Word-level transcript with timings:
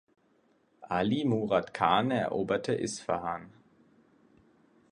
Ali 0.99 1.23
Murad 1.25 1.67
Khan 1.75 2.09
eroberte 2.09 2.73
Isfahan. 2.73 3.51